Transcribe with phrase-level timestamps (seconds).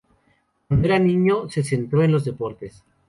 [0.67, 2.83] Cuando era niño, se centró en los deportes.